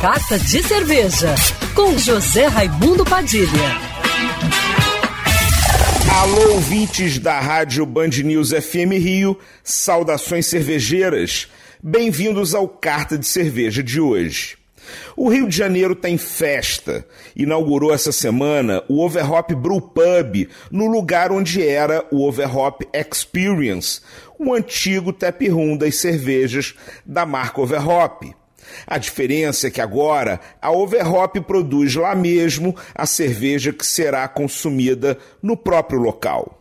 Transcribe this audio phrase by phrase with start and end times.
[0.00, 1.34] Carta de Cerveja,
[1.74, 3.48] com José Raimundo Padilha.
[6.20, 11.48] Alô, ouvintes da Rádio Band News FM Rio, saudações cervejeiras.
[11.82, 14.56] Bem-vindos ao Carta de Cerveja de hoje.
[15.16, 17.04] O Rio de Janeiro tem festa.
[17.34, 24.00] Inaugurou essa semana o Overhop Brew Pub, no lugar onde era o Overhop Experience,
[24.38, 28.32] um antigo tap room das cervejas da marca Overhop.
[28.86, 35.18] A diferença é que agora a Overhop produz lá mesmo a cerveja que será consumida
[35.42, 36.54] no próprio local.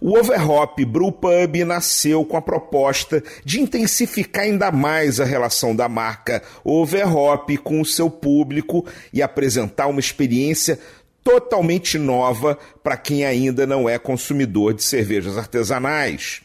[0.00, 6.42] O Overhop Brewpub nasceu com a proposta de intensificar ainda mais a relação da marca
[6.64, 10.78] Overhop com o seu público e apresentar uma experiência
[11.22, 16.40] totalmente nova para quem ainda não é consumidor de cervejas artesanais.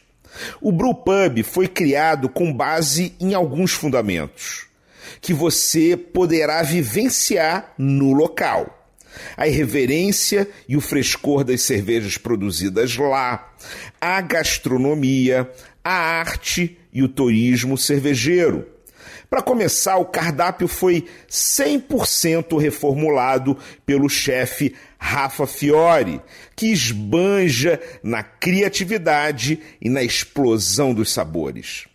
[0.60, 4.66] O Brewpub foi criado com base em alguns fundamentos
[5.20, 8.76] que você poderá vivenciar no local
[9.36, 13.54] a irreverência e o frescor das cervejas produzidas lá,
[14.00, 15.50] a gastronomia,
[15.82, 18.66] a arte e o turismo cervejeiro.
[19.28, 26.20] Para começar, o cardápio foi 100% reformulado pelo chefe Rafa Fiore,
[26.54, 31.86] que esbanja na criatividade e na explosão dos sabores.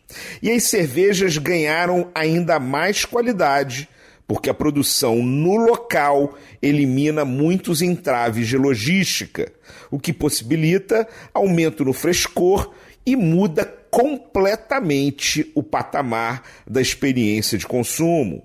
[0.41, 3.87] E as cervejas ganharam ainda mais qualidade
[4.31, 9.51] porque a produção no local elimina muitos entraves de logística,
[9.91, 12.71] o que possibilita aumento no frescor
[13.05, 18.41] e muda completamente o patamar da experiência de consumo.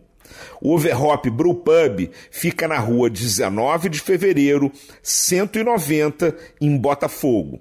[0.61, 7.61] O Overhop Brew Pub fica na rua 19 de fevereiro, 190, em Botafogo.